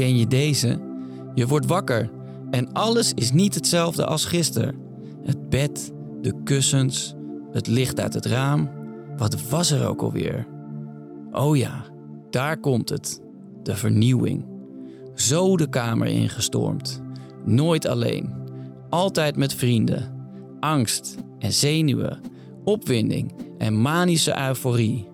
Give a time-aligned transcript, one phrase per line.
[0.00, 0.80] Ken je deze?
[1.34, 2.10] Je wordt wakker
[2.50, 4.74] en alles is niet hetzelfde als gisteren.
[5.22, 7.14] Het bed, de kussens,
[7.52, 8.70] het licht uit het raam.
[9.16, 10.46] Wat was er ook alweer?
[11.32, 11.84] Oh ja,
[12.30, 13.20] daar komt het.
[13.62, 14.44] De vernieuwing.
[15.14, 17.02] Zo de kamer ingestormd.
[17.44, 18.32] Nooit alleen.
[18.88, 20.26] Altijd met vrienden.
[20.60, 22.20] Angst en zenuwen.
[22.64, 25.08] Opwinding en manische euforie.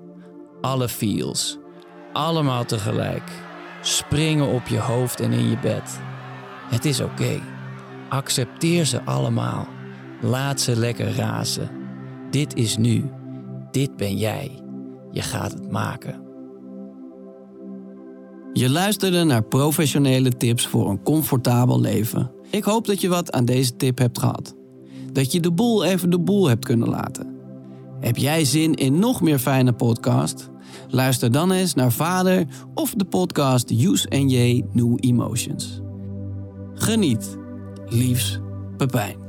[0.60, 1.58] Alle feels.
[2.12, 3.44] Allemaal tegelijk.
[3.86, 6.00] Springen op je hoofd en in je bed.
[6.68, 7.40] Het is oké.
[8.08, 9.66] Accepteer ze allemaal.
[10.20, 11.70] Laat ze lekker razen.
[12.30, 13.10] Dit is nu.
[13.70, 14.62] Dit ben jij.
[15.10, 16.22] Je gaat het maken.
[18.52, 22.30] Je luisterde naar professionele tips voor een comfortabel leven.
[22.50, 24.54] Ik hoop dat je wat aan deze tip hebt gehad.
[25.12, 27.36] Dat je de boel even de boel hebt kunnen laten.
[28.00, 30.50] Heb jij zin in nog meer fijne podcast?
[30.88, 35.80] Luister dan eens naar Vader of de podcast Use and J New Emotions.
[36.74, 37.36] Geniet.
[37.88, 38.40] Liefs,
[38.76, 39.25] Pepijn.